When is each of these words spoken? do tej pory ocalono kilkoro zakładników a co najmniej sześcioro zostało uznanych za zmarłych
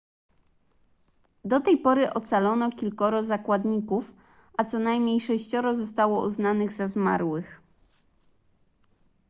do 1.51 1.59
tej 1.65 1.77
pory 1.77 2.07
ocalono 2.13 2.69
kilkoro 2.71 3.23
zakładników 3.23 4.13
a 4.57 4.63
co 4.63 4.79
najmniej 4.79 5.19
sześcioro 5.21 5.75
zostało 5.75 6.25
uznanych 6.25 6.71
za 6.71 6.87
zmarłych 6.87 7.61